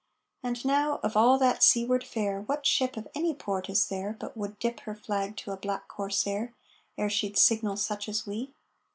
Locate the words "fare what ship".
2.03-2.97